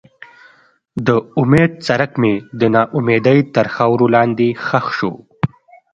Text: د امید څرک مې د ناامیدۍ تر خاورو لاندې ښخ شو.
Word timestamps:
د 1.07 1.09
امید 1.41 1.71
څرک 1.85 2.11
مې 2.21 2.33
د 2.59 2.61
ناامیدۍ 2.75 3.39
تر 3.55 3.65
خاورو 3.75 4.05
لاندې 4.15 4.47
ښخ 4.65 4.85
شو. 4.97 5.11